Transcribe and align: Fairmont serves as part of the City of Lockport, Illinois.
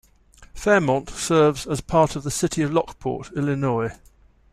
Fairmont 0.55 1.11
serves 1.11 1.67
as 1.67 1.79
part 1.79 2.15
of 2.15 2.23
the 2.23 2.31
City 2.31 2.63
of 2.63 2.73
Lockport, 2.73 3.31
Illinois. 3.33 3.91